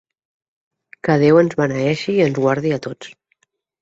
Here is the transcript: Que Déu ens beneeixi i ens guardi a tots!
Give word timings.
Que 1.07 1.17
Déu 1.23 1.37
ens 1.41 1.55
beneeixi 1.61 2.17
i 2.17 2.25
ens 2.29 2.41
guardi 2.47 2.73
a 2.79 2.81
tots! 2.87 3.13